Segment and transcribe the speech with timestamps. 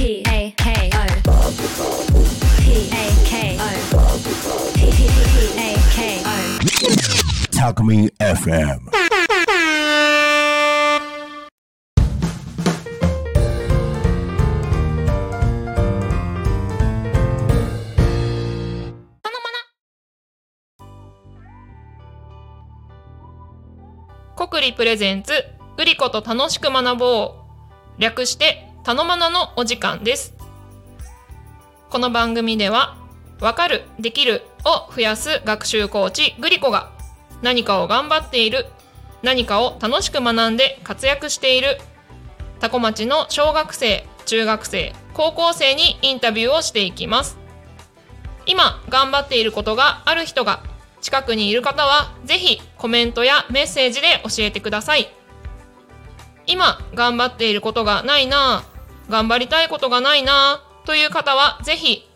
[0.00, 1.06] P A K O
[2.58, 3.68] P A K O
[4.74, 4.80] P
[5.58, 6.32] A K O
[7.52, 8.80] Talk Me FM.
[24.34, 25.32] 国理プレゼンツ
[25.76, 27.34] グリコと楽しく学ぼ
[27.98, 30.34] う略してたのまなのお時間です。
[31.90, 32.96] この番組では
[33.38, 36.90] わかるできるを増やす学習コーチグリコが
[37.42, 38.66] 何かを頑張っている
[39.22, 41.78] 何かを楽しく学んで活躍している
[42.58, 47.38] タコ町の小学生中学生高校生にインタビューをしていきます。
[48.46, 50.62] 今頑張っていることがある人が
[51.02, 55.12] 近くにいる方はぜひコメントやメッセージで教えてください。
[56.46, 58.64] 今頑張っていることがないな
[59.08, 62.08] 頑張りたいことがないなという方はぜひ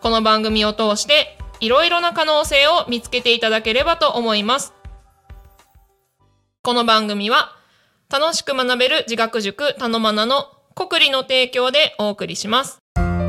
[0.00, 4.72] この番組を通していろいろな可能性を見つけていただければと思います。
[6.62, 7.56] この番組は
[8.10, 12.78] 楽しく学べる自学塾たのまなの国理の提供でお送りします。
[12.94, 13.22] たのま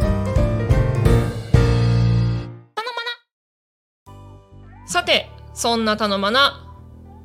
[4.05, 6.67] なさてそんなたのまな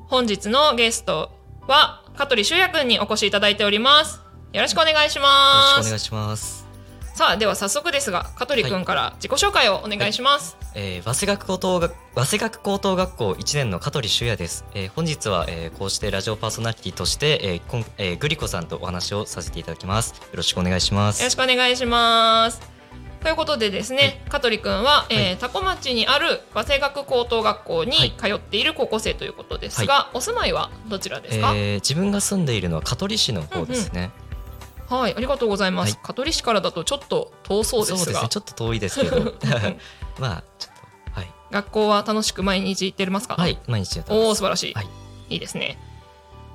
[0.09, 1.31] 本日のゲスト
[1.67, 4.20] は香取修也くんにお越しいただいております
[4.53, 6.67] よろしくお願いしよますろしくお願いします。
[7.14, 14.67] さあでは早速ですが香取くんから自己紹介をお願いします、えー、早稲学高等学早稲学高等学校1年の香取修也です。
[14.75, 20.12] えー、本日は、えー、こうしてラジオパーソナリティとして、えーこんえー、グリコさんとお話をさせていただきます。
[20.12, 21.20] よろしくお願いします。
[21.20, 22.75] よろしくお願いします
[23.27, 25.36] ということでですね、香取くんは、えーはい。
[25.38, 28.14] 多古町にある早稲学高等学校にはい。
[28.16, 34.12] 通っている高校生ということですが、お住まいはどちらですか、えー、自分が住んでいるのは香取市の方ですね。
[34.88, 36.00] はいありがとうございます、はい。
[36.04, 38.22] 香取市からだとちょっと遠そうですが。
[38.22, 38.28] ね。
[38.28, 39.34] ちょっと遠いですけど、
[40.20, 40.74] まあちょっ
[41.10, 41.30] とはい。
[41.50, 43.34] 学校は楽しく毎日行ってますか？
[43.34, 44.28] はい毎日やっておます。
[44.28, 44.88] お素晴らしい、はい。
[45.31, 45.76] いいですね。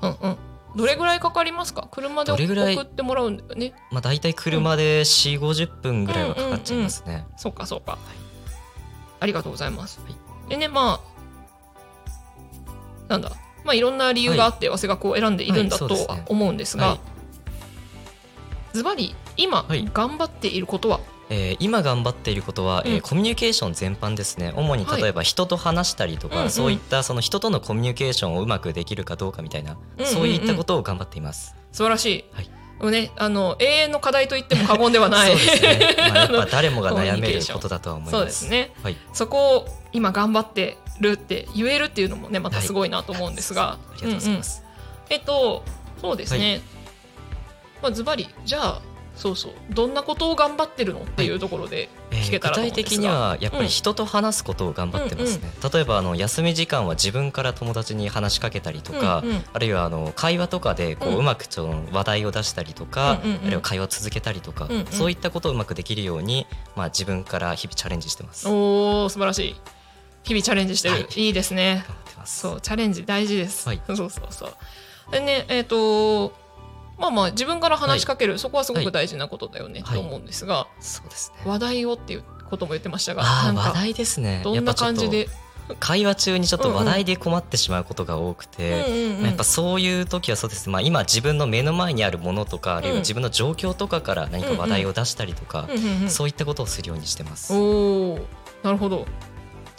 [0.01, 0.37] うんうん
[0.75, 1.87] どれぐらいかかりますか？
[1.91, 3.73] 車で送ってもらうんだよね。
[3.91, 7.25] まあ大体車で4、50分ぐらいはかかっちゃいますね。
[7.37, 7.97] そうかそうか、
[9.19, 10.15] ありがとうございます、はい。
[10.49, 11.01] でねま
[13.07, 13.31] あなんだ？
[13.63, 16.99] まあいろんな理由があって早稲学を選んでいるんだとは思うんですがはい。
[18.73, 19.89] ズバリ今はい。
[19.93, 20.99] 頑張っていることは、
[21.33, 24.53] えー今頑張っていることは、えーうんコミュニケーション全般ですね。
[24.55, 26.49] 主にはい例えば人と話したりとか、うんうん。
[26.51, 31.55] そういったその人とのコミュニケーションをうまくできるかどうかみたいな、うんうんそういったことを頑張っています。
[31.71, 32.49] 素晴らしい、はい。
[32.81, 35.37] もうねあの永遠の課題と言っても過言ではない。
[35.37, 38.17] そうですね、まあ、やっぱ誰もが悩めることだとは思います。
[38.17, 38.73] そうですね。
[38.83, 44.63] はい、そこを今頑張ってるって言えるっていうのもねまたすごいなと思うんですが、ありがとうございます。
[45.09, 45.63] えっと
[46.01, 46.61] そうですね、
[47.81, 48.81] まあズバリじゃあ
[49.15, 49.51] そうそう。
[49.69, 59.43] どんなことを頑張ってるのっていうところでえー聞けたらと思具体うんですが、的にはやっぱり人と話すことを頑張ってますね、例えばあの休み時間は自分から友達に話しかけたりとか、うんうん。
[59.53, 61.17] あるいはあの会話とかでこううん。
[61.19, 63.41] うまくその話題を出したりとか、うんうんうん。
[63.41, 64.85] あるいは会話を続けたりとか、うんうん。
[64.87, 68.45] そういったことをうまくできるように、まあ、自分から日々チャレンジしてます。
[68.45, 69.55] 頑おー素晴らしい。
[70.23, 71.07] 日々チャレンジしてる、はい。
[71.15, 71.83] い、いですね。
[72.25, 73.81] そうチャレンジ大事です、はい。
[73.87, 75.11] そうそうそう。
[75.11, 76.33] でねえっ、と
[76.97, 79.99] まあまあ自分から話しかける、そこはすごく大事なことだよね、はい。
[79.99, 81.49] と思うんですがそうですね。
[81.49, 84.41] 話題をっていうことも言ってましたがあ話題ですね。
[84.43, 85.27] どんな感じで？
[85.79, 96.09] 会話中にちょっと話題で困ってしまうことが多くて、うんうんやっぱそういう時はそうです、まあ、今自分の目の前にあるものとかあるいは自分の状況とかから何か話題を出したりとか、うんうんうん。
[96.09, 97.53] そういったことをするようにしてます。
[97.53, 98.21] おー
[98.63, 99.05] なるほど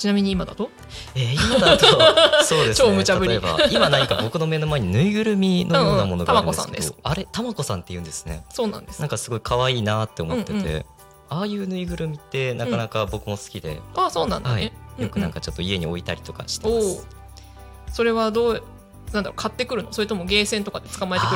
[0.02, 0.68] ちなみに今だと？
[1.14, 1.86] えー今だと
[2.44, 2.88] そうですね。
[2.88, 3.30] 超無茶ぶり。
[3.30, 6.94] 例えば今何か僕の目の前にぬいぐるみのようなものがあるんですけど、うんうん。
[7.04, 8.44] あれたまこさんって言うんですね。
[8.50, 8.98] そうなんです。
[9.00, 10.86] なんかすごい可愛いなって思ってて、うんう
[11.28, 17.06] ああいうぬいぐるみってなかなか僕も好きで、あそうなんだはねい、、よくなんかかちょっと家に置いたりとかしてまおおす。
[17.92, 18.62] それはどう
[19.14, 19.92] なんだろう買ってくるの？
[19.92, 21.30] それともゲーセンとかで捕まえてく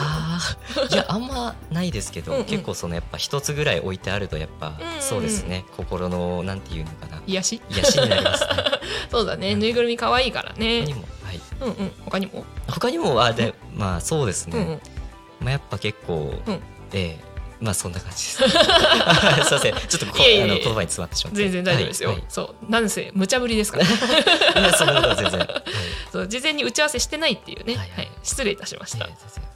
[0.80, 0.94] るの？
[0.94, 2.44] いやあんまないですけどうんうん。
[2.46, 5.02] 結構そのやっぱ一つぐらい置いてあるとやっぱ、うんうん。
[5.02, 5.64] そうですね。
[5.76, 7.22] 心のなんていうのかな。
[7.26, 7.62] 癒し？
[7.70, 8.44] 癒しになります。
[8.44, 8.48] ね
[9.10, 9.54] そうだね。
[9.54, 11.92] ぬいぐるみ可愛いから他ねにも、はい、うんうん。
[12.04, 12.44] 他にも？
[12.68, 14.80] 他にもあでまあそうですね、うんうん。
[15.40, 16.54] まあ、やっぱ結構、うん。
[16.92, 18.36] ええまあそんな感じです。
[18.36, 19.74] すいません。
[19.74, 22.24] ちょっとこいあの言葉に詰まってしまって全然大丈夫ですよ、はい。
[22.28, 22.70] そう。
[22.70, 23.86] なんせ無茶ぶりですから。
[24.76, 25.64] そんなことは全然、はい。
[26.12, 27.88] そう事前に打ち合わせしてないっていうね、ははい。
[27.88, 28.10] いはい。
[28.22, 29.08] 失礼いたしました、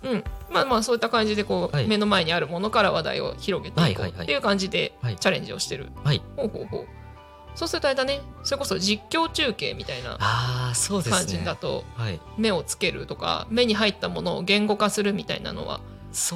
[0.03, 1.87] うん、まあまあそういった感じでこう、はい。
[1.87, 5.17] 目の前にあるものから話題を広げていこうっていう感じではい。
[5.17, 6.23] チャレンジをしてる、はい。
[6.37, 6.87] ほうほうほう。
[7.55, 8.21] そうするとあれだね。
[8.45, 12.21] それこそ実況中継みたいなああそうです感じねだとはい。
[12.39, 15.81] 目をつけるとか目に入ったものを言語化するみたいなのは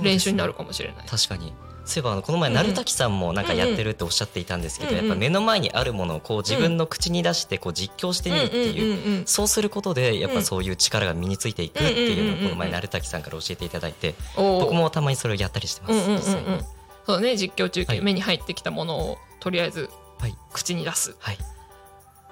[0.02, 1.06] 練習になるかもしれない。
[1.06, 1.52] 確かに。
[1.84, 9.22] そういえばこの前鳴滝さんもなんかやってるっておっしゃっていたんですけど、やっぱ目の前にあるものをこう自分の口に出してこう実況してみるっていう。
[9.26, 15.94] そうすることでやっぱそういう力が身についていくっていうのをこの前鳴滝さんから教えていただいて僕もたまにそれをやったりしてます。
[15.94, 16.62] 実際に
[17.06, 17.16] そう。
[17.16, 18.00] だね実況中継、はい。
[18.00, 20.36] 目に入ってきたものをとりあえずはい。
[20.54, 21.14] 口に出す。
[21.18, 21.38] はい。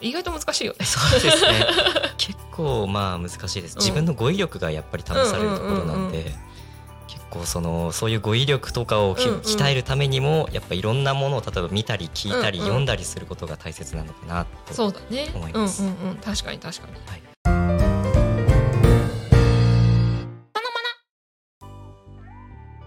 [0.01, 0.87] 意外と難しいよね。
[0.87, 1.67] そうですね。
[2.17, 3.77] 結構まあ難しいです。
[3.77, 6.25] 自分の語彙力がやっぱり試されるところなんで。
[6.25, 6.37] 結
[7.33, 9.41] 構そのそういう語彙力とかをきうんうん。
[9.41, 12.69] 鍛えるためにもやっぱいろんなものを例えば見たり聞いたりうんうん。
[12.69, 15.31] 読んだりすることが大切なのかなとそうだね。
[15.35, 15.83] 思います。
[15.83, 16.95] うんうんうん確かに確かに。
[17.07, 17.23] はい。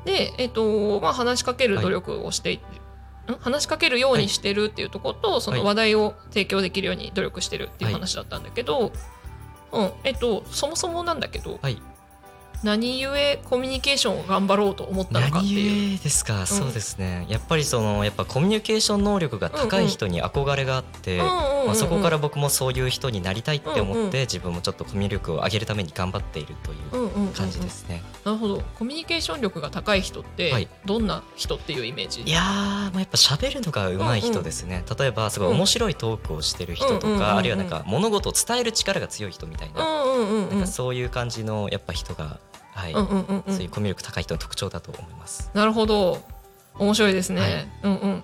[0.05, 3.37] でえっ、とまあ話しかける努力をしていって、ん？
[3.39, 8.91] 話しかけるようにしてるっていうところと、その話題を提供できるように努力してるっていう話だったんだけど、
[9.71, 9.91] うん。
[10.03, 11.81] えっ、とそもそもなんだけどはい
[12.65, 13.09] 何故
[13.47, 15.99] コミュニケーションを頑張ろうと思ったのかっていう。
[15.99, 17.27] ですか、そうですね。
[17.29, 21.65] やっぱりそのやっぱコミュニケーション能力が高い人に憧れがあって、うんうんうんうん。
[21.67, 24.11] まあ、そこから僕もそういう人になりたいって思って、うんうん。
[24.11, 27.33] 自分もちょっとコミュ力を上げるために頑張っているといううんうんうんうん。
[27.33, 28.01] 感じですね。
[28.23, 28.63] なるほど。
[28.79, 30.67] コミュニケーション力が高い人って、はい。
[30.85, 32.23] どんな人っていうイメージ？
[32.23, 37.37] いやー、まあ、やっぱ喋るのが上手い人ですね、例えばすごい面白いトークをしてる人とか、うんうんうんうん。
[37.37, 40.49] あるいはなんか物事を伝える力が強い人みたいな,、うんうんうんうん。
[40.49, 42.39] なんかそういう感じのやっぱ人が、
[42.75, 42.93] はい。
[42.93, 43.53] うんうんうんうん。
[43.53, 45.49] そういうコミュ力高い人の特徴だと思います。
[45.53, 46.21] なるほど。
[46.77, 47.69] 面白いですね、はい。
[47.83, 48.23] うんうん。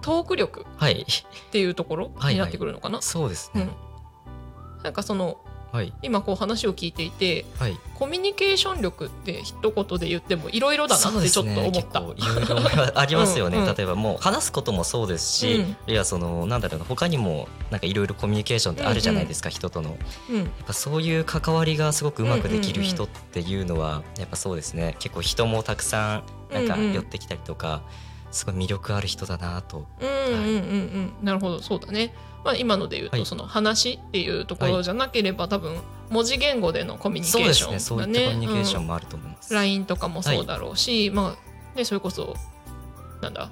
[0.00, 3.62] トーク力はい、っていうところはいになってくるのかな、そうですね。
[3.62, 4.82] うん。
[4.82, 5.38] なんかその
[5.72, 5.92] はい。
[6.02, 7.76] 今こう話を聞いていてはい。
[7.94, 12.00] コミュニケーション力って一言で言ってもいろいろだなってちょっとね思った。
[12.00, 12.46] 結構いろい
[12.76, 13.56] ろありますよね。
[13.58, 13.74] うんうん。
[13.74, 15.76] 例えばもう話すこともそうですし、うん。
[15.92, 19.90] いやそのなんだろうな他にもなんかいろいろコミュニケーションってあるじゃないですか、人との。
[19.90, 19.96] や
[20.30, 20.42] うん。
[20.44, 24.96] っぱそういう関わりがすごくうまくできる人っていうのはやっぱそうですね。
[24.98, 27.82] 結構人もたくさんなんかうんうん寄ってきたりとか、
[28.30, 29.86] すごい魅力ある人だなと。
[30.00, 31.12] うんうんうんうん。
[31.22, 31.62] なるほど。
[31.62, 32.14] そうだね。
[32.46, 33.26] まあ今ので言うと、はい。
[33.26, 37.80] その話っていうところじゃなければ、多分文字言語でのコミュニケーションね。
[37.80, 38.26] そういっただね。
[38.34, 39.52] コミュニケーショうんンもあると思います。
[39.52, 42.36] LINE とかもそうだろうし、まあねそれこそ
[43.20, 43.50] なんだ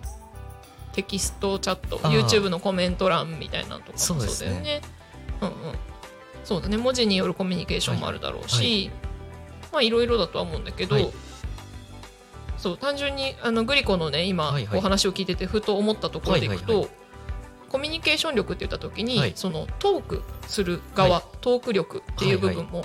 [0.93, 4.81] テキストチャット YouTube のコメント欄みたいなのとかもそうだよそうですね。
[5.41, 5.55] うんうん。
[6.45, 6.77] そうだね。
[6.77, 8.91] 文字によるコミュニケーションもあるだろうし、はい。
[9.73, 11.11] まあいろいろだとは思うんだけど、はい。
[12.57, 14.79] そう単純にあのグリコのね今はいはい。
[14.79, 16.91] お話を聞いててふと思ったところでいくと、はいはい
[17.75, 19.33] コミュニケーション力って言った時に、はい。
[19.35, 21.23] そのトークする側、はい。
[21.41, 22.85] トーク力っていう部分も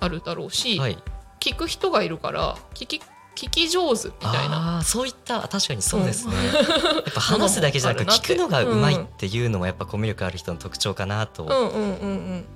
[0.00, 0.96] あるだろうし、はい、
[1.38, 3.02] 聞く人がいるから聞き
[3.36, 4.80] 聞き上手みたいな。
[4.84, 11.50] そういった確かにそうですね、 やっぱ話すだけじゃなく 聞くのがうまいっていうのもやっぱコミュ力ある人の特徴かなと、うん。
[11.50, 12.06] うんうんう
[12.36, 12.46] ん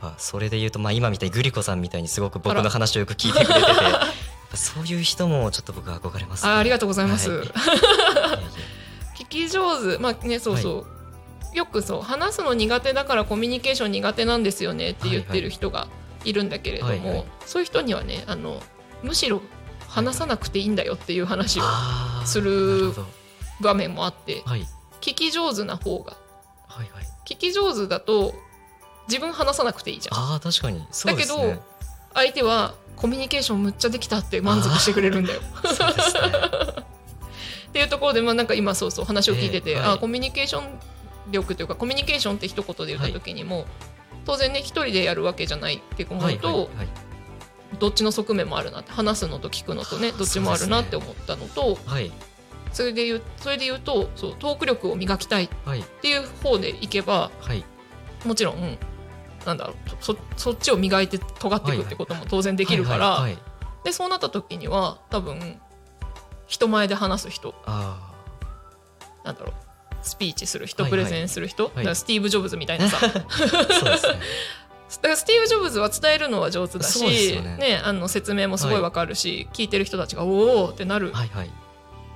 [0.00, 7.30] やっぱそれで言うと、まあ、今みたいにグリコさんみたいにすごく僕の話をよく聞いてくれててそういう人もちょっと僕は憧れます、あありがとうございます。
[7.30, 7.48] はい。
[9.22, 9.98] 聞き上手。
[9.98, 10.86] まあねそうそう、
[11.54, 15.88] よくそう話すの苦手だからコミュニケーション苦手なんですよねって言ってる人が
[16.24, 17.24] いるんだけれども、はいはい。
[17.46, 18.62] そういう人にはねあの
[19.02, 19.42] むしろ
[19.88, 21.62] 話さなくていいんだよっていう話を
[22.24, 22.92] する
[23.60, 24.66] 場面もあってはい。
[25.00, 26.16] 聞き上手な方が
[26.68, 27.04] はいはい。
[27.26, 28.34] 聞き上手だと
[29.08, 30.18] 自分話さなくていいじゃん。
[30.18, 30.86] ああ確かに。
[30.90, 31.38] そうですね。
[31.38, 31.62] だけど
[32.14, 35.40] 相手はコミュニケーションむっちゃできたって満足してくれるんだよ。
[37.68, 39.94] っていうところで、まあ、なんか今そうそう話を聞いてて、えーはい。
[39.94, 40.78] あコミュニケーション
[41.30, 43.66] 力というかコミュニケーションって一言で言った時にも、
[44.24, 46.88] 当然ね一人でやるわけじゃないって思うと、はいはいはい。
[47.78, 52.12] どっちの側面もあるなって話すのと聞くのとねどっちもあるなって思ったのとはい。
[52.72, 55.82] それで言うそれで言うとそうトーク力を磨きたいっはい。
[56.02, 57.64] ていう方でいけばはい。
[58.24, 58.78] もちろん、うん
[59.44, 63.42] なんだろうそそっちを磨いて尖っていくってことも当然できるから、はいはいはい。
[63.84, 65.58] でそうなった時には多分
[66.46, 68.12] 人前で話す人あ
[69.24, 69.54] なんだろう
[70.02, 71.00] スピーチする人、はいはい。
[71.04, 71.76] プレゼンする人、い。
[71.76, 72.98] だからスティーブ・ジョブズみたいなさ。
[74.88, 77.80] スティーブ・ジョブズは伝えるのは上手だし、よね。
[77.82, 81.46] あの説明もすごいわかるし、聞いてる人たちがおおってなるはいはい。
[81.46, 81.50] っ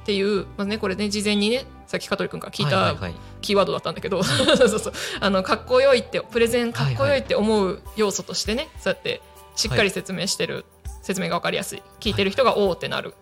[0.04, 3.14] ていう、まあね、これね事前にねさっき香取君から聞いたはいはいはい。
[3.40, 4.92] キーワードだったんだけど、 そうそうそう。
[5.20, 9.22] あのかっこよいってプレゼンかっこよいって思う要素としてね、そうやって
[9.54, 10.66] しっかり説明してる、
[11.02, 11.82] 説明がわかりやすい。
[12.00, 13.14] 聞いてる人がおおってなる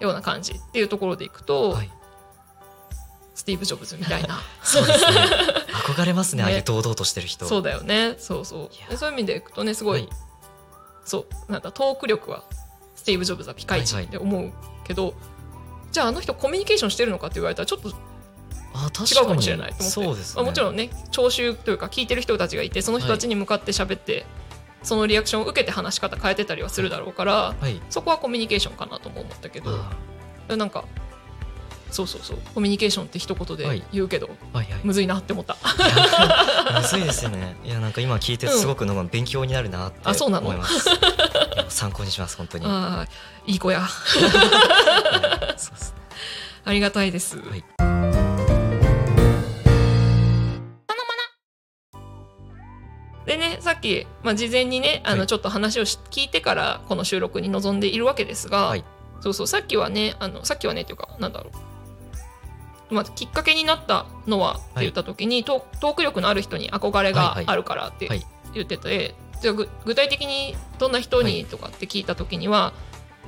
[0.00, 1.90] ような感じっていうところでいくと、はい
[3.42, 4.40] スティーブ・ジョブズみたいな。
[4.62, 5.10] そうですね。
[5.72, 6.44] 憧れますねね。
[6.44, 7.44] ああいう堂々としてる人。
[7.44, 8.14] そうだよね。
[8.16, 8.96] そうそう。
[8.96, 10.08] そういう意味でいくとねすごい、はい。
[11.04, 12.44] そうなんだトーク力は
[12.94, 14.52] スティーブ・ジョブズはピカイチって思う
[14.84, 15.14] けど、
[15.90, 17.92] じゃああの人コミュニケーションしてるのかって言われたらちょっと
[18.74, 19.10] あ確かに。
[19.10, 19.90] 違うかもしれないと思って。
[19.90, 20.36] そうですね。
[20.36, 24.24] まあもちろんね聴衆というか聞いてる人たちがいてその人たちに向かって喋って、
[24.84, 27.82] そのリアクションを受けて話し方変えてたりはするだろうから、はい。
[27.90, 29.80] そこはコミュニケーションかなとも思ったけど。
[30.48, 30.84] あなんか
[31.92, 32.38] そうそうそう。
[32.54, 34.80] コミュニケーションって一言で言うけど、はいはい。
[34.82, 35.56] むずいなって思った。
[36.80, 37.56] むずいですよね。
[37.64, 40.48] いやなんか今聞いてすごくなんか勉強になるなってあそうなの？
[40.48, 40.92] 思います、い
[41.56, 42.66] や参考にします本当に。
[43.46, 43.86] いい子や。
[46.64, 47.64] ありがたいです、はい。
[53.26, 55.18] でねさっき、まあ、事前にねあはい。
[55.18, 58.84] のちょっと話をし聞いてからこの収録に臨んでいるわけですが、はい。
[59.20, 61.52] そうそうさっきはねあのさっきはねっていうかなんだろう、
[62.92, 72.72] まあ、きっかけになったのはって言った時に、トトーク力のある人に憧れがあるからってはい言ってて、じゃあぐ具体的にどんな人にはいとかって聞いた時には、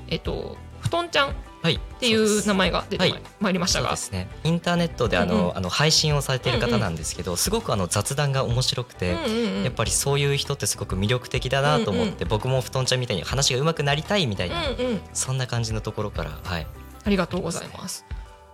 [0.08, 1.32] えっと布団ちゃんっ
[1.64, 1.80] はい。
[1.98, 3.52] ていう名前が出てまい,、はい。
[3.54, 3.88] りましたが。
[3.88, 4.28] そうですね。
[4.44, 5.56] インターネットであの、うんうん。
[5.56, 9.64] あの配信をされている方なんですけど、すごくあの雑談が面白くて、うんうんうん。
[9.64, 16.66] やっぱりそういう人ってすごく魅力的だなと思って、僕も布団ちゃんみたいに話が上手くなりたいみたいな、うんうん、そんな感じのところからはい。
[17.06, 18.04] ありがとうございます。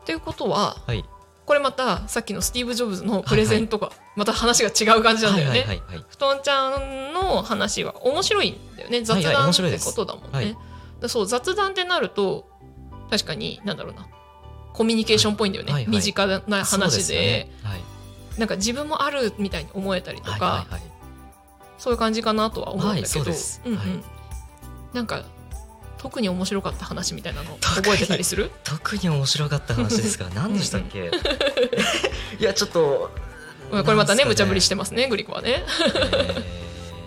[0.05, 1.05] ということははい。
[1.47, 5.61] これまたさっきのスティーブ・ジョブズのプレゼンとか、また話が違う感じなんだよね。
[5.61, 6.05] はいはいはいはい。
[6.09, 9.03] 布団ちゃんの話は面白いんだよね。
[9.03, 10.29] 雑はいはい談ってことだもんね。
[10.33, 10.57] はい。
[11.01, 12.49] だそう雑談ってなると
[13.11, 14.07] 確かになんだろうな。
[14.73, 15.97] コミュニケーションっぽいんだよね、はいはいはい。
[15.97, 17.19] 身近な話で。
[17.19, 17.51] ね。
[17.65, 17.81] はい。
[18.39, 20.83] なんか自分もあるみたいに思えたりとか、はいはいはい。
[21.79, 23.79] そういう感じかなとは思うんだけど、うんうん。
[23.79, 23.87] はい。
[24.93, 25.25] なんか
[26.01, 28.51] 特に面白かった話みたいなの覚えてたりする？
[28.65, 31.11] 特に面白かった話ですが 何でしたっけ？
[32.41, 33.11] いやちょっと
[33.71, 35.65] これまたね無茶ぶりししてますねグリコはね。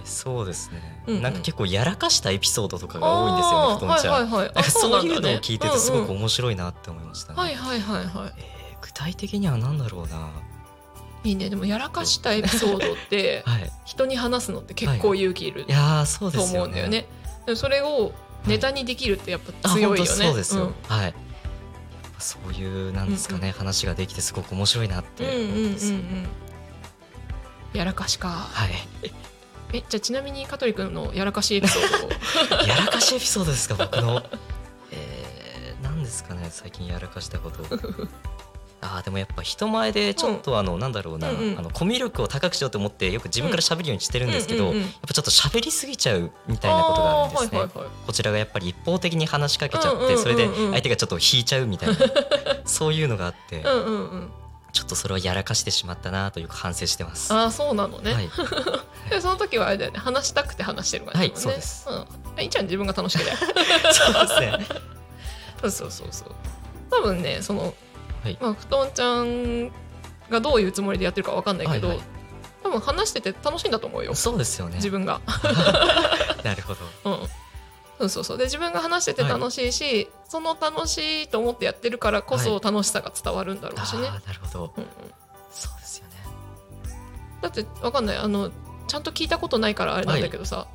[0.06, 1.22] そうですね、うんうん。
[1.24, 4.64] なんか結構やらかしたエピソードとかが多いんですよねあー布団ちゃん、はいはいはい。
[4.72, 8.06] そういうのを聞いててすごく面白いなって思いましたね、はいはいはい。
[8.06, 10.30] はえー具体的には何だろうな。
[11.24, 11.50] いいいね。
[11.50, 13.72] でもやらかしたエピソードって はい。
[13.86, 16.60] 人に話すのって結構勇気いるいやーそうでとすよね。
[16.60, 17.08] 思うんだよね。
[17.46, 18.12] でもそれを
[18.46, 20.06] ネタにできるってやっぱ強いよね。
[20.06, 21.14] そうですよ、んはい。
[22.20, 26.28] そういうなんですかね、話ができてすごく面白いなってうんうんうん思うんです、うん。
[27.74, 28.30] やらかしか。
[28.30, 28.72] はい。
[29.74, 32.62] えじゃあちなみに香取君のやらかしエピソードを。
[32.68, 34.24] やらかしエピソードですか僕の。
[34.92, 37.64] えー、何ですかね最近やらかしたこと
[38.84, 44.76] あーでもやっぱ人前でちょっとあの、なんだろうな、あのコミュ力を高くしようと思ってよく自分から喋るようにしてるんですけど、やっ
[45.08, 51.96] ぱちょっと喋りすぎちゃうみたいなことがあるんですね、こちらがやっぱり一方的に話しかけちゃって、それで相手がちょっと引いちゃうみたいな
[52.66, 53.64] そういうのがあって。
[54.74, 57.32] ちょっとそれをやらかしてしまったなというか反省してます。
[57.32, 58.14] ああそうなのね。
[58.14, 58.30] はい、
[59.08, 61.26] でその時はあれだよね話したくて話してる感じね。
[61.28, 62.42] はいそうですうん。
[62.42, 63.38] いいじゃん自分が楽しければ。
[63.94, 64.66] そうですね。
[65.62, 66.32] そうそうそうそう。
[66.90, 67.74] 多分ねその、
[68.24, 69.72] はいまあ布団ちゃん
[70.30, 72.06] がどういうつもりでやってるかわかんないけど、はいはい
[72.64, 74.16] 多分話してて楽しいんだと思うよ。
[74.16, 74.76] そうですよね。
[74.76, 75.20] 自分が。
[76.44, 76.80] なるほど。
[77.12, 77.28] うん。
[78.00, 84.08] そうそうそうで自分が話してて楽しいし、その楽しいと思ってやってるからこそは楽しさが伝わるんだろうしね。
[84.08, 84.74] ああ、なるほど。
[84.78, 84.90] うんうん、
[85.52, 86.14] そうですよね。
[87.42, 88.50] だってわかんないあの
[88.88, 90.68] ちゃんと聞いたことないからあれなんだけどさ、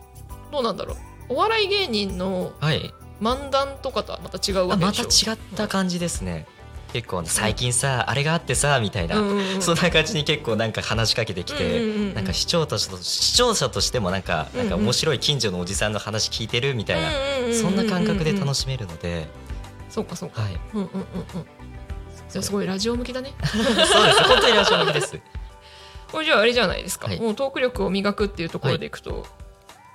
[0.52, 0.96] どうなんだろう
[1.30, 2.92] お笑い芸人のはい。
[3.20, 6.46] 漫談とかとはまた違うわけあまたでしょ違った感じですね。
[6.92, 9.16] 結構最近さ、あれがあってさみたいな、
[9.60, 17.10] そんな感じに結構なんか話しかけてきて、なんか視聴者と視聴者としてもなんかなんか面白い近所のおじさんの話聞いてるみたいな、
[17.54, 19.26] そんな感覚で楽ししめるので、
[19.88, 20.60] そうかそうか、はい。
[20.74, 21.06] うんうんうんうん。
[22.28, 23.32] じゃあすごいラジオ向きだね。
[23.46, 24.22] そうです。
[24.24, 25.18] 本当にラジオ向きです。
[26.12, 27.20] これじゃああれじゃないですか、はい。
[27.20, 29.26] もうトーク力を磨くっていうところでいくと、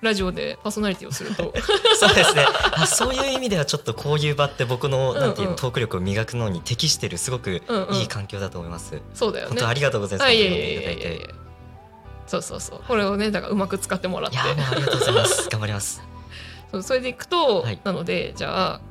[0.03, 1.53] ラジオでパーソナリティをすると。
[1.99, 2.45] そうですね。
[2.73, 5.21] あそういう意味ではちょっとこういう場って僕のうんうん。
[5.21, 7.95] なんていうのトーク力を磨くのに適してるすごくうんうん。
[7.95, 9.01] いい環境だと思います。
[9.13, 9.49] そうだよね。
[9.49, 10.27] 本当ありがとうございます。
[10.27, 11.29] はいいやいやいやい
[12.27, 12.81] そうそうそう。
[12.87, 14.37] これをねだからうまく使ってもらって。
[14.37, 15.49] いやありがとうございます。
[15.49, 16.01] 頑張ります。
[16.71, 17.79] そうそれでいくと、はい。
[17.83, 18.81] なのでじゃあ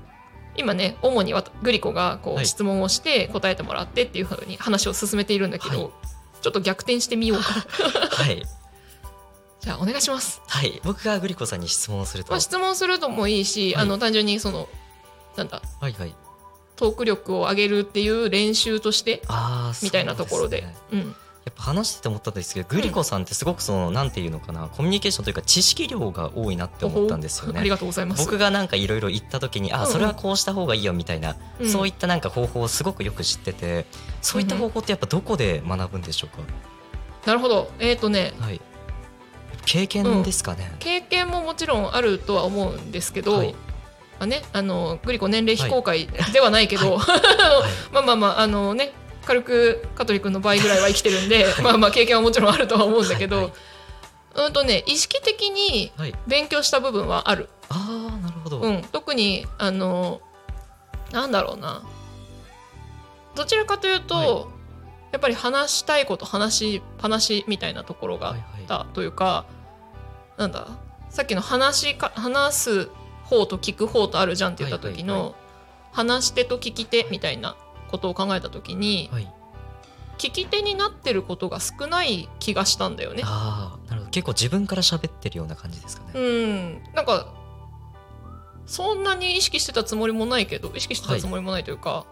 [0.56, 2.44] 今ね主にグリコがこはい。
[2.44, 5.90] う質問をして答えてもらってっていうふうに話を進めているんだけど、はい。
[6.42, 7.44] ちょっと逆転してみようか。
[8.10, 8.42] はい
[9.62, 10.80] じゃあお願いします、はい。
[10.84, 13.84] 僕がグリコさんに質問をすると、まあ、質問するともいいし、はい。
[13.84, 14.68] あの単純にその
[15.36, 16.14] なんだはいはい。
[16.74, 20.62] トーク力を上げるっていう練習としてああみたいなところで。
[20.62, 21.16] そうすねうん。
[21.44, 27.70] やっぱ話してて思ったんですけど、グリコさんってすごくそのなんていうのかなコミュニケーションというか知識量が多いなって思ったんですよおほありね。
[27.70, 28.24] がとうございます。
[28.24, 29.92] 僕がなんかいろいろ言った時に、あうんうん。
[29.92, 31.68] それはこうした方がいいよみたいな、うん。
[31.68, 33.86] そういったなんか方法をすごくよく知ってて、
[34.20, 36.42] そういった方法ってやっぱどこで学ぶんでしょうか？
[37.26, 37.70] なるほど。
[37.80, 38.60] えっ、とねはい。
[39.66, 40.74] 経験ですかね。
[40.78, 43.52] 経験ももちろんあるとは思うんですけど、はい。
[43.52, 43.58] ま
[44.20, 47.20] あね、あのグリコ年齢非公開ではないけど、はい。
[47.92, 48.92] まあまあまああのね
[49.24, 53.44] 軽く香取君の倍ぐらいは生きてるんで、まあまあ経験はもちろんあるとは思うんだけど、はい。
[53.46, 53.54] はい
[54.34, 56.14] うんとね意識的にはい。
[56.26, 58.60] 勉強した部分はある、ああなるほど。
[58.60, 60.20] うん、特にあの
[61.10, 61.82] なんだろうな。
[63.34, 64.28] どちらかというと、はい。
[65.12, 68.34] やっぱり話したいこと話しっぱなしみたいなところが
[68.72, 69.44] たというか、
[70.36, 70.68] なんだ
[71.10, 72.90] さっきの話しか話す
[73.24, 75.34] 方と聞く方とあるじゃんって言った時の、はいはい
[75.92, 77.54] 話し手と聞き手みたいな
[77.90, 79.32] ことを考えた時に、はい。
[80.18, 83.22] 聞き手になってることが少ない気がしたんだよね。
[83.24, 84.10] ああなるほど。
[84.10, 87.34] 結構自分から喋ってるような感じですかね、うん、なんか
[88.66, 92.06] そんなに意識してたつもりもないけど意識してたつもりもないというか、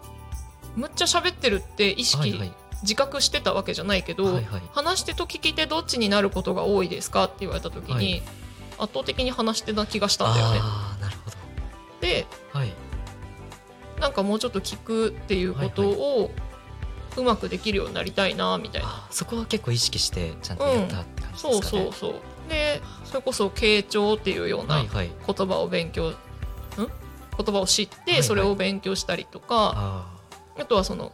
[0.75, 4.61] むっちゃ喋ってるって意識、はいはい自覚してたわけじゃないけど、はいはい。
[4.73, 8.23] 話し手と聞き手どっちになることが多いですかって言われた時に、はい。
[8.79, 10.59] 圧倒的に話し手な気がしたんだよね。
[10.61, 11.37] ああなるほど。
[12.01, 12.73] ではい。
[13.99, 16.31] なんかもうちょっと聞くっていうことを
[17.17, 18.87] うまくできるようになりたいなみたいな。
[18.87, 22.13] あーそこは結構意識してちゃんとやったって感じでそうすかね、そうそう。
[22.49, 25.11] でそれこそ傾聴っていうようなはいはい。
[25.27, 26.15] 言葉を勉強、ん？
[26.75, 28.15] 言葉を知っはいはい。
[28.17, 30.13] てそれを勉強したりとか、あ
[30.59, 31.11] あとはその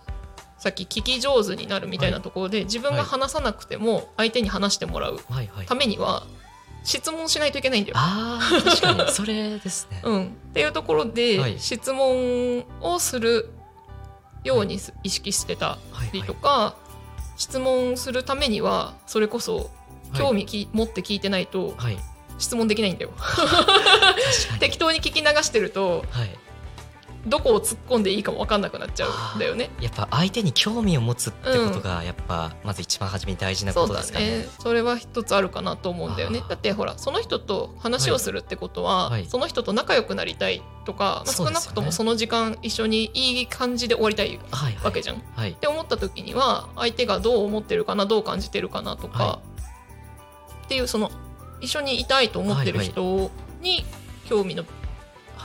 [0.58, 5.20] さっき聞き上手になるみたいなところで、自分が話さなくても相手に話してもらう
[5.68, 6.24] ためには
[6.84, 7.96] 質問しないといけないんだよ。
[7.98, 9.10] ああ確かに。
[9.12, 11.60] それですね、うん、っていうところで、はい。
[11.60, 13.52] 質問をする
[14.44, 15.78] ようにす意識してた
[16.12, 16.76] りとか、
[17.36, 19.70] 質問するためにはそれこそ
[20.16, 21.98] 興味き、持って聞いてないとはい。
[22.40, 23.12] 質問できないんだよ。
[24.60, 26.40] 適当に聞き流してるとはい
[27.28, 29.70] どこを突っ込んでいいかも分かんなくなっちゃうんだよね。
[29.82, 34.40] やっぱ相手に興味を持つってことがやっぱまず一番初めに大事なことですかね。
[34.40, 34.48] ね。
[34.60, 36.44] それは一つあるかなと思うんだよね。
[36.48, 39.26] だってほらその人と話をするってことは、はい。
[39.28, 44.86] その人と仲良くなりたいとか、まあ少なくともその時間一緒にいい感じで終わりたいはいはい。
[44.86, 45.18] わけじゃん。
[45.18, 45.54] っはい。
[45.54, 49.40] て思った時には相手がどう思ってるかなどう感じてるかなとか、は
[50.66, 51.12] っていうその
[51.62, 53.32] 一緒にいたいと思ってる人
[53.62, 53.86] に
[54.26, 54.64] 興味の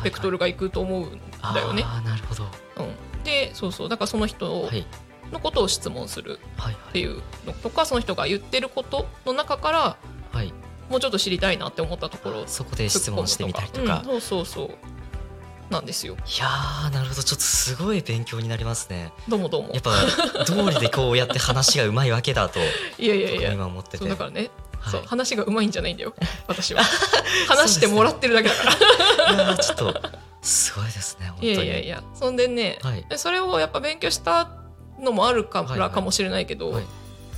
[0.03, 1.21] ベクトルがいくと思うん
[1.55, 1.83] だよね。
[2.05, 2.45] なるほど。
[2.77, 2.83] う
[3.21, 4.87] ん、でそうそうだからその人はい
[5.31, 10.53] のことを質問するはいっていうのとかその人が言ってることの中からはいはい。
[10.91, 14.01] もうちょっと知りたいなって思ったところをそこで質問してみたりとか。
[14.01, 14.71] うんそうそうそう
[15.73, 19.11] なんですよいやーなるほどちょっとすごい勉強になりますね。
[19.27, 19.91] どうもどうもやっぱ
[20.45, 22.61] 道理でこうやって話がうまいわけだと
[22.99, 24.07] いやいやいや今思ってて。
[24.07, 24.51] だからね、
[24.83, 24.93] はい。
[24.93, 26.15] そう話がうまいんじゃないんだよ。
[26.47, 26.83] 私は。
[27.49, 30.01] 話してもらってるだけだから、いやーちょっと
[30.43, 31.53] すごいですね本当に。
[31.53, 32.03] いやいやいや。
[32.15, 33.07] そんでね、はい。
[33.17, 34.49] それをやっぱ勉強した
[35.01, 35.79] のもあるかはいはい。
[35.81, 36.85] らかもしれないけど、はい。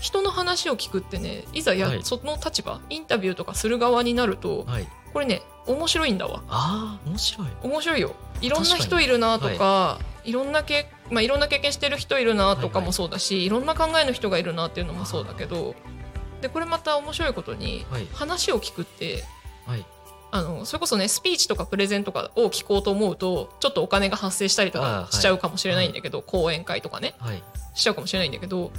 [0.01, 2.01] 人の話を聞くってねいざや、はい。
[2.03, 4.89] その立場インタビューとかする側になるとはい。
[5.13, 6.43] これね面白いんだわ。
[6.49, 7.49] ああ面白い。
[7.63, 8.15] 面白いよ。
[8.41, 10.33] いろんな人いるなとかい。
[10.33, 15.75] ろんなけ、まあ、いろんな経験してる人いるなとかもそうだし、いろんな考えの人がいるなっていうのもそうだけど
[16.45, 18.07] でこれまた面白いことにはい。
[18.13, 19.25] 話を聞くって
[19.67, 19.87] はい。
[20.31, 25.05] あのそれこそねスピーチとかプレゼンとかを聞こうと思うとちょっとお金が発生したりとあーはい。
[25.07, 27.15] かしちゃうかもしれないんだけど、講演会とかね。
[27.19, 27.43] はい。
[27.75, 28.71] しちゃうかもしれないんだけど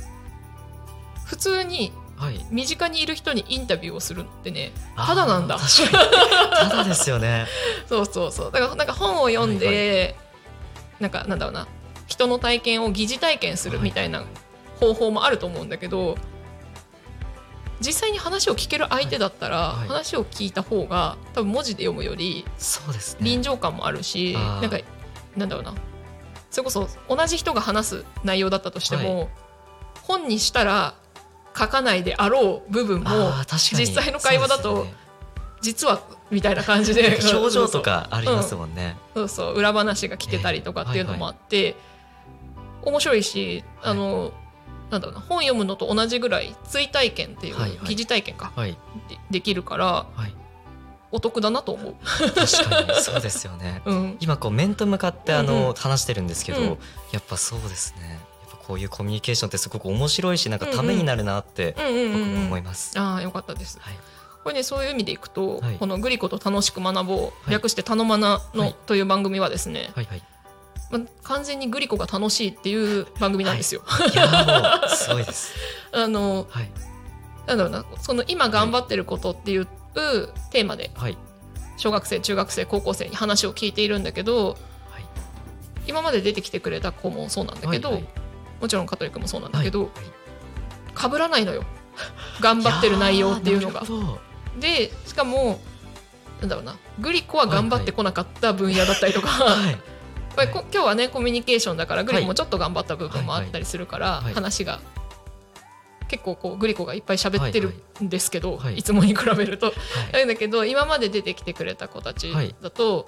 [1.25, 2.45] 普通にはい。
[2.51, 5.55] 身近にいる人にインタビューをするってねただなんだ。
[5.55, 6.03] あー確か
[6.65, 6.69] に。
[6.69, 7.47] ただですよね。
[7.89, 8.51] そうそうそう。
[8.51, 10.15] だからなんか本を読んで、
[10.99, 11.67] なんかなんだろうな。
[12.07, 14.23] 人の体験を疑似体験するみたいな
[14.79, 16.17] 方法もあると思うんだけど
[17.79, 19.77] 実際に話を聞ける相手だったら、はい。
[19.79, 19.87] はい。
[19.89, 23.19] 話を聞いた方が多分文字で読むよりそうですね。
[23.21, 24.61] 臨場感もあるし、あー。
[24.61, 24.79] なんか
[25.35, 25.73] なんだろうな。
[26.49, 29.27] それこそ同じ人が話す内容だったとしても、は
[30.03, 30.93] 本にしたら
[31.57, 33.09] 書かないであろう部分も
[33.53, 34.93] 実際の会話だとね。
[35.61, 38.97] 実はみたいな感じで 表情とかありますもんね。
[39.15, 41.75] そうそう裏話が聞けたりとかっていうのもあって、
[42.83, 44.31] 面白いしはいあの、
[44.89, 48.77] なんだろうな本読むのと同じぐらい追体験っていう、はいはい疑似体験かはい
[49.09, 50.35] でできるからはい。
[51.11, 51.95] お得だなと思う。
[52.03, 53.81] 確かに そうですよね。
[53.85, 56.67] うん、今こう面と向かってあの、話してるんですけど、うん
[57.11, 58.19] やっぱそうですね。
[58.41, 62.99] やっぱこういうコミュニケーションってすごく面白いしなんかためになるなって僕も思います。
[62.99, 63.79] ああよかったです。
[63.79, 63.93] はい
[64.43, 67.17] これねそういう意味でいくと、はいこの「グリコと楽しく学ぼう」
[67.49, 70.23] い略して「たのまなの」はいという番組はですね、はいはい。
[70.91, 73.81] まあ、完全にグリコが楽しいっていう番組なんですよ。
[74.13, 75.53] いやーもうすごいです。
[75.91, 76.71] あのはい。
[77.47, 79.67] なんだろうなその今頑張ってることっていう
[80.51, 81.17] テーマではい。
[81.77, 84.57] 小学生中学生高校生に話を聞いているんだけど
[84.89, 85.05] はい。
[85.87, 88.09] 今まで出てきてくれた子もそうなんだけど、はいはい。
[88.61, 89.91] もちろん香取君もそうなんだけど、はい
[90.97, 91.63] 被らないのよ。
[92.39, 93.83] 頑張ってる内容っていうのが。
[94.59, 95.59] でしかも
[96.39, 99.77] なんだろうなグリコは頑張ってこなかった分野だったりとか、はい
[100.35, 104.33] これこ今日はねコミュニケーションだからグリコもちょっと頑張った部分もあったりするから、はいはい。
[104.33, 104.81] 話が
[106.07, 108.59] 結構こうグリコがいっぱい喋ってるんですけど、はい。
[108.65, 109.73] はいいつもに比べると。
[110.11, 110.27] はい。
[110.27, 113.07] だけど今まで出てきてくれた子たちだと、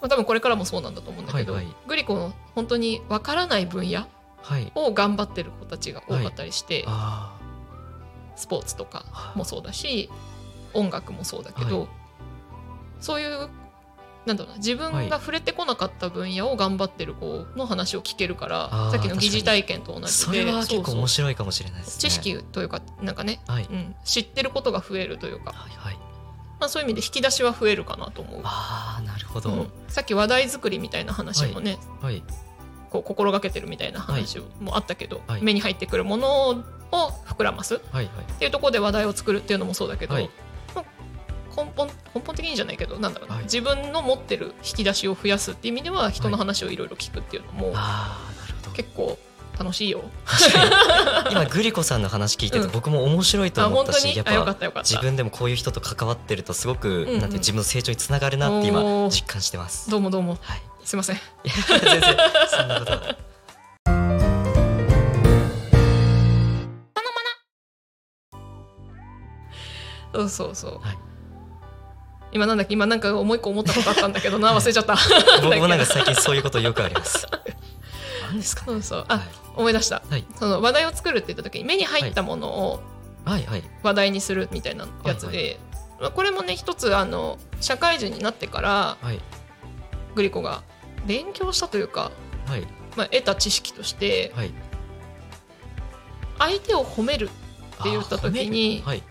[0.00, 1.74] まあ、多分これからもそうなんだと思うんだけど、はいはい。
[1.86, 4.06] グリコの本当にわからない分野
[4.42, 4.70] はい。
[4.74, 7.36] を頑張ってる子たちが多かったりして、あ
[8.36, 10.08] スポーツとかあもそうだし
[10.72, 11.88] 音楽もそうだけど、はい。
[13.00, 13.48] そういう
[14.28, 20.08] なんだろうな自分が触れてこなかった分野を頑張ってる子の話を聞けるから、あーさっきの疑似体験と同じで。
[20.08, 22.10] それは結構面白いかもしれないですね。
[22.10, 23.64] 知識というかなんかね、はい。
[23.64, 25.98] うん、知ってることが増えるというか、はいはい。
[26.60, 28.40] まあ、そういう意味で引き出しは増えるかなと思う。
[28.44, 29.70] ああなるほど、うん。
[29.88, 32.22] さっき話題作りみたいな話もね、はい。
[32.90, 35.42] こう心がけてるみたいな話もあったけど、はい。
[35.42, 36.64] 目に入ってくるものを
[37.26, 37.76] 膨らます。
[37.76, 38.32] っはいはい。
[38.34, 40.14] ていうところで話題を作るっていうのもそうだけど、
[41.64, 49.18] 根本根本的にじゃないけどなんだろうな、はい自分の持ってる引き出しを増やすっていう意味では人の話をいろいろ聞くっていうのもああなるほど結構
[49.58, 50.02] 楽しいよ。
[51.32, 54.36] 今グリコさんの話聞いててうん僕も面白いとあ思ったし、本当に？
[54.60, 54.82] やっぱ。
[54.82, 59.90] 自分でもこういう人と関わってるとすごく、んうんなんて自分の成長につながるなって今実感してます。
[59.90, 60.62] どうもどうもはい。
[60.84, 61.16] すいません。
[61.16, 62.16] いや全然
[62.50, 63.16] そんなことは。
[70.12, 70.78] そうそうそう。
[70.80, 71.07] はい
[72.32, 72.74] 今なんだっけ？
[72.74, 74.96] 今なんかもう一個思ったことあったんだけどな 忘れちゃった。
[75.42, 77.26] 僕もなんか最近そういうことよくあります。
[78.28, 78.62] 何ですか？
[78.62, 78.66] ね。
[78.66, 80.02] そうそうあ、はい思い出した。
[80.08, 82.80] はいその話題を作るって言った時に目に入ったものを
[83.24, 85.58] はいはい話題にするみたいなやつで、
[86.00, 89.20] まあこれもね一つあの社会人になってからはい
[90.14, 90.62] グリコが
[91.06, 92.10] 勉強したというか、
[92.46, 92.62] はい
[92.96, 94.52] まあ、得た知識としてはい。
[96.38, 97.24] 相手を褒める
[97.80, 99.02] って言った時にはい。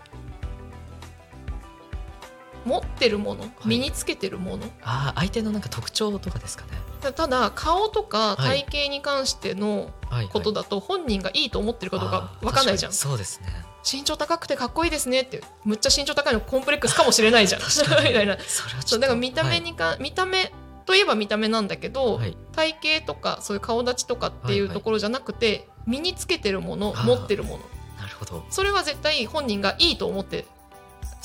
[2.98, 3.48] 持ってるものい。
[3.64, 6.70] 身につけてるもの、ああ相手のなんか特徴とかですかね。
[7.00, 8.64] ただ顔とかはい。
[8.64, 10.28] 体型に関してのはい、はい。
[10.28, 12.92] ことだと本人がいいと思ってるかどうか分かんないじゃん。
[12.92, 13.48] そうですね。
[13.90, 17.60] 身長高くてかっこいいですねってむっちゃ身長高いのコンプレックスかもしれないじゃん。
[18.04, 18.36] みたいな。
[18.84, 20.52] それだから見た目にか、見た目
[20.84, 27.60] といえば見た目なんだけど、はい、はい体型とかそういう顔立ちとかっていうところじゃなくて、身につけてるもの持ってるもの。
[28.00, 28.44] なるほど。
[28.50, 30.46] それは絶対本人がいいと思って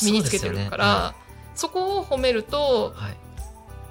[0.01, 1.15] 身につけてるから
[1.55, 3.17] そ,、こを褒めると、はい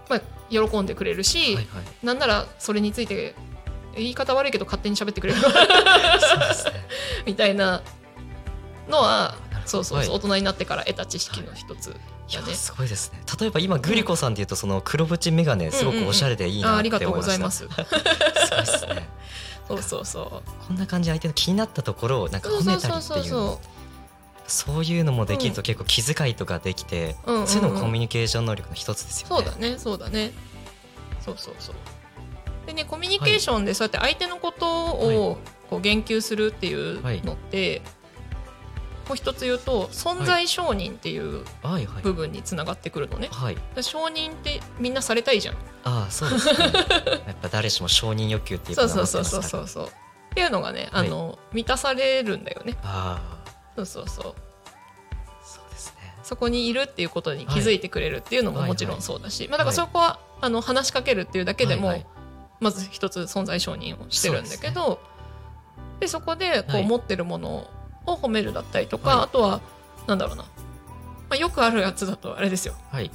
[0.09, 1.67] まあ、喜んでくれるし、はいはい。
[2.03, 3.35] なんならそれについて
[3.95, 5.41] 言い方悪いけど勝手に喋ってくれる。
[7.27, 7.83] みたいな
[8.89, 11.95] のはそうそうそう、はい大人になってから得た知識の一つ
[12.29, 12.55] いやだね。
[12.55, 13.23] すごいですね。
[13.41, 17.67] 例えば今グリコさんっていうとその黒縁メガネすごくおしゃれでいいなってあありがとう思いました。
[17.67, 18.39] ございます。
[18.47, 19.09] すごいですね。
[19.69, 20.67] そうそうそう。
[20.67, 23.61] こんな感じで相手の気になったところをなんか褒めたりっていうの
[24.53, 29.35] そういうのもできると結構気遣いとかできて、うんそういうのもコミュニケーション能力の一つですよね。
[29.35, 30.33] そうだねそうだね。
[31.21, 31.75] そうそうそう。
[32.67, 35.39] でねコミュニケーションでそうやって相手のことを
[35.71, 37.81] こう言及するっていうのって、
[39.09, 41.87] もう一つ言うと存在承認っていうはい。
[41.87, 42.03] はい。
[42.03, 43.57] 部分につながってくるのね、はい。
[43.75, 45.55] で承認ってみんなされたいじゃん。
[45.85, 46.59] ああそうですね。
[47.27, 52.77] やっぱ誰しも承認欲求っていうそうかそうそうそうそうそうっていうのがねあの、満たされるんだよね。
[52.83, 53.42] あ
[53.77, 54.27] そうそうそう。
[54.27, 56.15] あそうですね。
[56.23, 62.05] そこにいるっていうことに気づいてくれるっていうのもはいもちろんそうだし、まあ、だからそこは、あの話しかけるっていうだけでも、
[62.61, 65.01] まず一つ存在承認をしてるんだけど
[66.01, 66.83] で、そこでこはい。
[66.83, 67.71] う持ってるもの
[68.07, 69.25] を褒めるだったりとか、はい。
[69.25, 69.61] あとは
[70.07, 70.49] なんだろうな、ま
[71.31, 72.75] あ、よくあるやつだとあれですよ。
[72.91, 73.11] はい。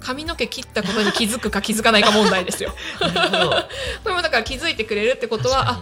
[0.00, 2.74] 髪の毛切ったことに気づくか気づかないか問題ですよ。
[4.02, 5.80] これもだから気づいてくれるってことはあ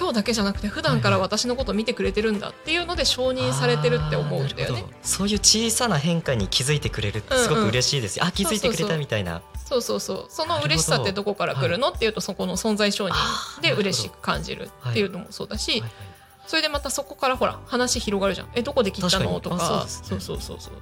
[0.00, 4.84] 今日だけじゃなくて普段から私のこと見てくれてるんだっていうので承認されてるって思うんだよね。
[5.02, 9.42] そういう小さな変化に気づいてくれるってすごく嬉しいですよ、あ気づいてくれたみたいな。
[9.66, 10.26] そうそうそう。
[10.30, 15.80] その嬉しさってどこから来るのっていうとそこの存在承認で嬉しく感じるっていうのもそうだし、はい。
[15.82, 15.90] はい
[16.46, 18.48] それでまたそこからほら話広がるじゃん。
[18.54, 19.38] えどこで切ったの？
[19.38, 19.82] とか。
[19.84, 20.74] あそうそうそうそう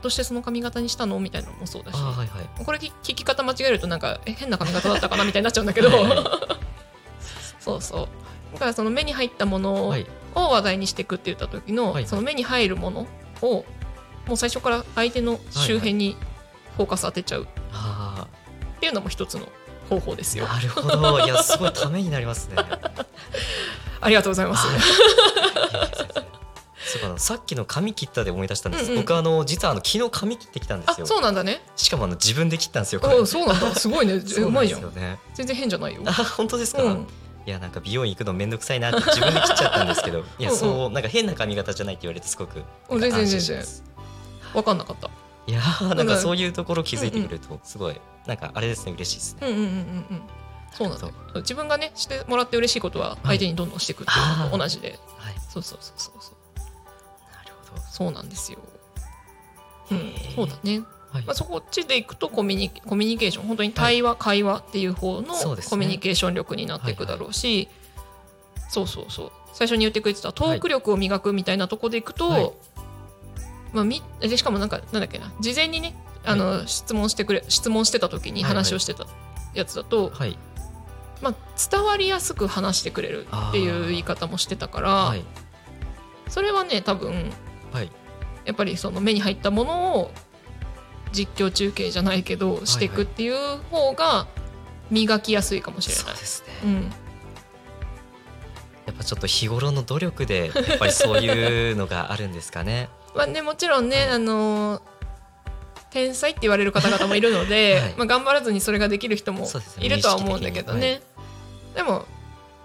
[0.00, 1.20] どうしてその髪型にしたの？
[1.20, 1.96] みたいなのもそうだし。
[1.96, 2.64] はいはい。
[2.64, 5.24] これ聞聞き方間違えるとなんかえ変な髪型だったかな？
[5.24, 5.90] みたいになっちゃうんだけど。
[5.90, 6.24] はいはい。
[7.60, 8.08] そうそう
[8.52, 10.06] だからその目に入ったものはい。
[10.34, 13.06] を話題にしていくって言った時の、その目に入るもの
[13.42, 13.66] を
[14.26, 16.16] もう最初から相手の周辺に
[16.76, 17.46] フォーカス当てちゃう。
[17.72, 18.26] あ。
[18.76, 19.48] っていうのも一つの
[19.88, 20.46] 方法ですよ。
[20.46, 21.20] ーなるほど。
[21.26, 22.56] いやすごいためになりますね。
[24.00, 24.66] ありがとうございます。
[24.66, 24.80] はい。
[26.84, 27.18] そうかな。
[27.18, 28.96] さっきの髪切ったで思い出したんです、うんうん。
[29.02, 31.06] 僕あの実はあの昨日髪切ってきたんであすよ。
[31.06, 31.62] そうなんだね。
[31.76, 33.74] しかもあの自分で切ったんですよこれおそうなんだ。
[33.74, 34.20] すごいね。
[34.20, 34.80] そうまいじゃん。
[34.80, 36.02] よね全然変じゃないよ。
[36.06, 37.06] あ本当ですか、うん。
[37.46, 43.84] いやなんか美容院行くのめんどくさいなって 自分で切っちゃったんですけどいやそうなんか変な髪型じゃないって言われてすごく全然全然安心します
[44.54, 45.10] わかんなかった。
[45.46, 49.48] いやーなんかそういうところ気づいてくれるとすごいなんかあれですね嬉しいですね。
[49.48, 49.74] うんうんうんうんう
[50.14, 50.22] ん。
[50.72, 51.12] そうなんだよ。
[51.36, 54.98] 自分がねしてもらって嬉しいことは相手にどんどんしていくっていうのと同じで。
[55.18, 55.34] はい。
[55.50, 56.34] そうそうそうそうそう。
[57.34, 57.82] なるほど。
[57.90, 58.58] そうなんですよ。
[59.90, 60.14] うん。
[60.36, 60.82] そうだね。
[61.12, 61.24] はい。
[61.24, 65.34] まあ、そこっちでいくとコミュニコミュニケーション本当に対話、会話っていう方の
[65.68, 67.68] コミュニケーション力になっていくだろうし、
[68.68, 69.32] そうそうそう。
[69.52, 72.52] 最初に言ってくれてたトーク力を磨くみたいなところでいくと、はい。
[73.72, 75.32] まあ、みでしかもなんかなんだっけな。
[75.40, 75.94] 事前にね
[76.24, 78.64] あの、質問してくれ質問してた時にはいはい。
[78.64, 79.06] 話をしてた
[79.54, 80.38] やつだと、はい。
[81.20, 81.34] まあ、
[81.70, 85.24] 伝わりやすく話してくれるっていう言い方もしてたから、はい。
[86.28, 87.30] それはね多分
[87.72, 87.90] はい。
[88.44, 90.10] やっぱりその目に入ったものを
[91.12, 94.26] 実況中継じゃないけどしていくっていう方が
[94.90, 96.04] 磨きやすいかもしれない。
[96.04, 96.48] そうですね。
[96.64, 96.92] うん。
[98.86, 102.88] やっぱちょっと日頃の努力でやっぱりそういうのがあるんですかね。
[103.14, 104.82] まあね、もちろんね、あのー
[105.92, 107.94] 天才って言われる方々もいるので、 はい。
[107.98, 109.46] まあ、頑張らずにそれができる人も
[109.78, 111.02] いるとは思うんだけどね。
[111.74, 112.06] でも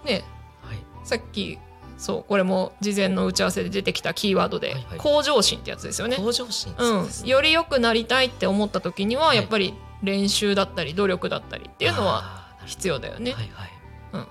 [0.02, 0.24] ね
[0.62, 0.78] はい。
[1.04, 1.58] さっき
[1.98, 4.98] そうこれも事前の打ち合わせで出てきたキーワードで、はいはい。
[4.98, 6.16] 向上心ってやつですよね。
[6.16, 7.28] 向上心うん。
[7.28, 13.32] より良くなりたいって思った時には、はいやっぱり練習だったり努力だったりっていうのは必要だよね。
[13.32, 13.70] はいはい。
[14.12, 14.26] うんうん。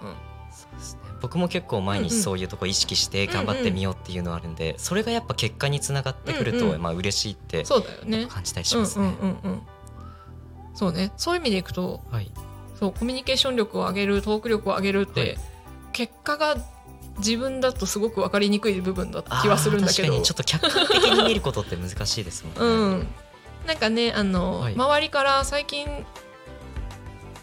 [0.49, 1.01] そうですね。
[1.21, 6.81] 僕も結構毎日そういうとこ意識して頑張ってみようっていうのはあるんで、それがやっぱ結果につながってくると、うんうん。
[6.81, 8.27] まあ嬉しいってそうだよね。
[8.27, 9.13] 感じたりしうんますね。
[9.21, 9.61] うんうんうん。
[10.73, 11.11] そうね。
[11.17, 12.31] そういう意味でいくと、はい、
[12.79, 15.37] そうコミュニケーション力を上げるトーク力を上げるって、はい。
[15.91, 16.55] 結果が
[17.19, 20.13] 自分だとすごく分かりにくい部分だった気はするんだけど。
[20.13, 20.23] あー確かに。
[20.23, 22.59] ちょっと客観的に見ることって難しいですもんね。
[22.59, 23.07] うん。
[23.67, 24.75] なんかねあの、はい。
[24.75, 25.87] 周りから最近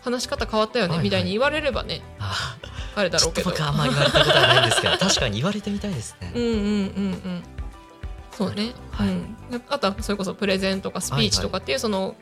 [0.02, 1.04] 話し方変わったよね、はいはい。
[1.04, 2.56] みたいに言われればねあ
[2.96, 3.50] あれだろうけど。
[3.50, 6.32] 僕あんまり言われたことはないんですけど 確かに言われてみたいですね。
[6.34, 6.60] うんうんうんう
[7.12, 7.42] ん。
[8.32, 9.08] そうね、はい。
[9.08, 9.36] うん、
[9.68, 12.16] あとはそれこそプレゼンとかスピーチとかっていうその、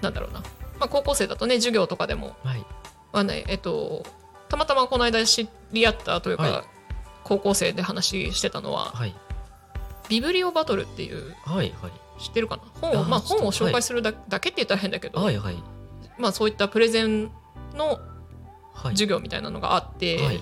[0.00, 0.40] なんだろうな、
[0.78, 2.36] まあ、高校生だとね授業とかでも。
[2.44, 2.64] はい。
[3.12, 4.04] はねえっと
[4.48, 6.75] たまたまこの間知り合ったというか、はい
[7.26, 9.14] 高校生で話してたのははい。
[10.08, 12.22] ビブリオバトルっていうはいはい。
[12.22, 12.62] 知ってるかな？
[12.80, 15.56] 本をまあ、本を紹介するだ,、だけって言ったら変だけど、はいはい。
[16.18, 17.30] まあ、そういったプレゼン
[17.74, 17.98] の
[18.72, 18.94] はい。
[18.94, 20.40] 授業みたいなのがあって、はい。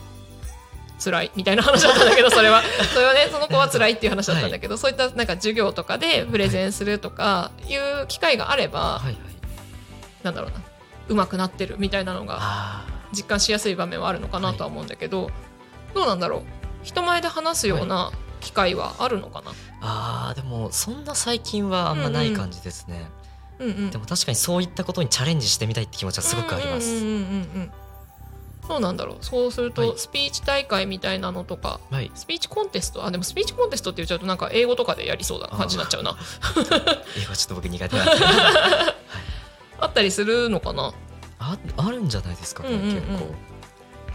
[1.02, 2.62] 辛いみたいな話だったんだけど それは。
[2.92, 7.74] それはねその子は辛いっていう話だったんだけど、そういったなんか授業とかでプレゼンするとかい。
[7.76, 9.16] う機会があれば、はいはい。
[10.22, 10.60] なんだろうな
[11.08, 15.30] 上手くなってるみたいなのがあ実感しやすい場面はあるのかなとは思うんだけど、
[15.94, 16.42] どうなんだろう？
[16.84, 23.08] 人前で話すような機会はあるのかな、ーあーでもそんな最近はあんまない感じですね。
[23.58, 23.68] うん。
[23.68, 26.90] うん、でも確かにそういったことにチャレンジしてみたいって気持ちはすごくあります。
[26.90, 27.72] うん
[28.76, 29.16] うなんだろう。
[29.20, 29.92] そうすると、はい。
[29.96, 32.10] スピーチ大会みたいなのとかはい。
[32.14, 33.04] スピーチコンテスト？
[33.04, 36.16] あでもスピーチコンテストって言っちゃうとなんか英語とかでやりそうな感じになっちゃうな。
[37.18, 38.12] 英語ちょっと僕苦手なんで。
[39.80, 40.94] あったりするのかな、
[41.38, 42.94] ああるんじゃないですかね、うんうんうん。
[42.94, 43.34] 結構。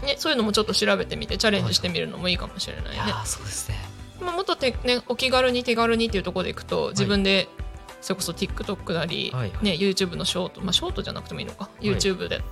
[0.02, 3.26] ね、そういうのもちょっと調べてみてチャレンジしてみるのもいいかもしれないね、い。
[3.26, 3.76] そうですね。
[4.20, 7.48] まあ、もっとて、ね、お気軽に手軽にっていうところでいくと自分で
[8.00, 9.64] それこそ TikTok なり、はいはい。
[9.64, 11.90] ね、YouTube のショート、まあ、ショートじゃなくてもいいのか、い。
[11.90, 12.42] YouTube で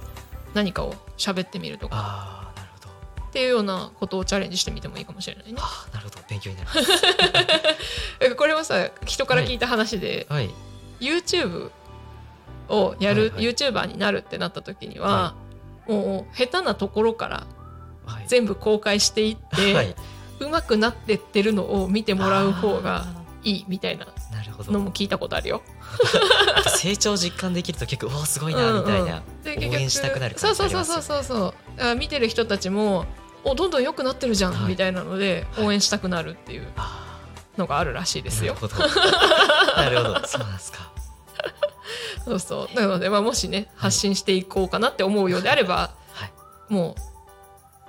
[0.54, 2.52] 何かを喋ってみるとか。
[2.56, 3.26] なるほど。
[3.28, 5.54] っていうようなことをチャレンジしてみてもいいかもしれないね。
[5.58, 6.22] ああなるほど。
[6.28, 7.04] 勉強になります。
[8.20, 10.50] えこれはさ人から聞いた話で、はい。
[11.00, 11.70] YouTube
[12.68, 13.44] をやる、はいはい。
[13.44, 15.34] YouTuber になるってなった時には、
[15.88, 17.46] もう下手なところから
[18.06, 18.24] はい。
[18.26, 19.94] 全部公開していって、はい。
[20.40, 23.06] 上手くなってってるのを見てもらう方が
[23.42, 24.72] いいみたいなあーなるほど。
[24.72, 25.62] のも聞いたことあるよ。
[26.78, 33.06] 成長実感できると結構おおすごいなみたいな、で応援したくなるそう感じそうそうありますよねそうそうそうあ見てる人たちも
[33.44, 37.20] おどんどん良くなってるじゃん、はいみたいなのではい応援したくなるっていうあ
[37.56, 38.54] のがあるらしいーですよ。
[38.54, 38.86] なるほど。
[39.76, 40.26] なるほど。
[40.26, 40.92] そうなんですか。
[42.28, 46.72] そうそうなので、まあ、もしね発信していこうかなって思うようであれば、はい。
[46.72, 46.94] も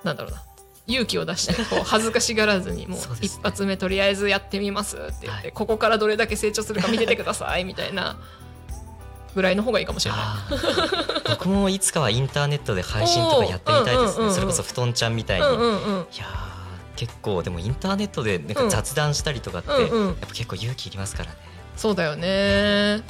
[0.02, 0.42] うなんだろうな
[0.86, 8.16] 勇気を出してこう 恥ずかしがらずにもう一発目とりあえずやってみますって言って、はいここからどれだけ成長するか見ててくださいみたいな
[9.34, 10.20] ぐらいの方がいいかもしれない。
[11.30, 14.32] 僕もいつかはインターネットで配信とかやってみたいですね。
[14.32, 15.46] それこそ布団ちゃんみたいに。
[15.46, 16.50] うんいうんうんやー
[16.96, 21.36] 結構でもインターネットでなんかうん雑談したりとかって、やっぱ結構勇気いりますからね。
[21.76, 23.02] そうだよね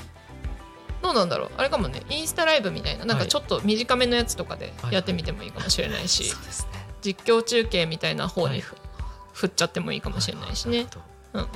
[1.03, 1.51] どうなんだろう。
[1.57, 3.29] あれかもねインスタライブみたいななんかはい。
[3.29, 6.35] ちょっと短めのやつとかでやってみてもいいかもしれないし。
[7.03, 8.57] 実況中継みたいな方はい。
[8.57, 8.77] にふ、
[9.33, 10.87] 振っちゃってもいいかもしれないしね。
[11.33, 11.49] うんうん。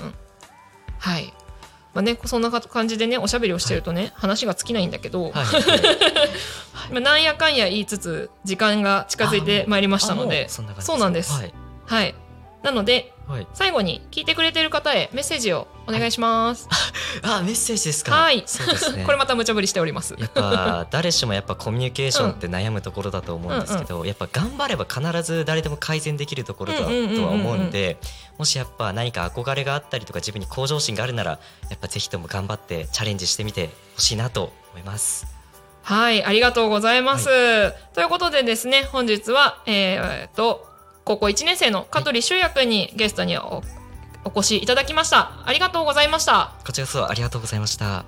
[0.99, 1.33] はい。
[1.93, 5.33] まあねそんな感じでねおしゃべりをしてるとね、話が尽きないんだけど、はい。
[5.33, 6.93] はい。
[6.93, 11.33] まあ、なんやかんや言いつつ時間が近づいてまいりましたのでうそうなんです。
[11.33, 11.55] はい。
[11.87, 12.15] はい。
[12.63, 13.47] なのではい。
[13.55, 16.69] 最後に聞いてくれてる方へメッセージをお願いします、
[17.23, 18.15] あメッセージですか。
[18.15, 19.05] はいそうですね。
[19.07, 27.99] これまた無茶ぶりしておりますやっぱ誰しもやっぱコミュニケーションって悩むところだと思うんですけど、やっぱ頑張れば必ず誰でも改善できるところだとうんうんうんうんうんは思うんで
[28.39, 31.39] もしやっぱ何か憧れがあったりとか自分に向上心があるなら
[31.71, 35.27] やっぱぜひとも頑張ってチャレンジしてみてほしいなと思います。
[35.83, 37.27] はい、ありがとうございます。
[37.93, 40.67] ということでですね、本日は、えーえーっと、
[41.05, 43.63] 高校1年生の香取修也くんにゲストにお
[44.25, 45.43] お越しいただきました。
[45.45, 46.55] ありがとうございました。
[46.67, 48.07] こちらこそありがとうございました。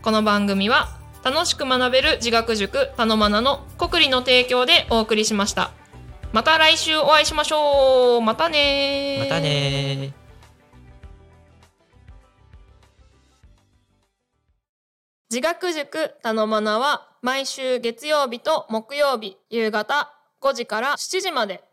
[0.00, 0.88] この番組は
[1.22, 5.70] 楽しく学べる自学塾たのまなの国理の提供でお送りしました。
[6.32, 8.20] また来週お会いしましょう。
[8.22, 10.24] またねまたねー。
[15.30, 21.64] 自学塾たのまなは毎週月曜日と木曜日夕方5時から7時まで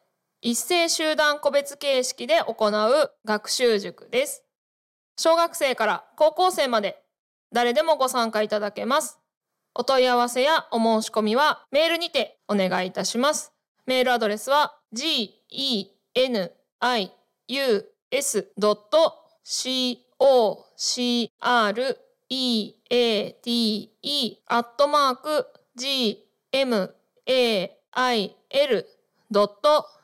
[0.43, 4.43] 一斉集団個別形式で行う学習塾です。
[5.15, 6.99] 小学生から高校生まで
[7.53, 9.19] 誰でもご参加いただけます。
[9.75, 13.53] お問い合わせやお申し込みはメールにてお願いいたします。
[13.85, 17.11] メールアドレスは g e n i
[17.47, 18.51] u s
[19.43, 21.97] c o c r
[22.29, 26.25] e a t e アットマーク g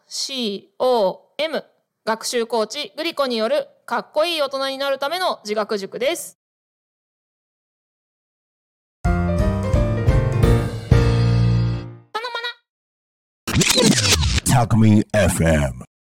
[0.07, 1.63] c o m
[2.05, 6.37] 学習コーチグリコによるかっこいい大人になるための自学塾です。
[14.49, 15.96] タクミ FM.